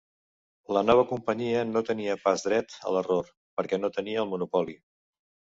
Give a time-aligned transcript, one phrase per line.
[0.77, 4.77] La nova Companyia no tenia pas dret a l'error, perquè no tenia el monopoli.